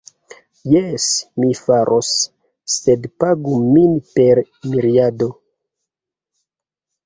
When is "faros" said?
1.59-2.09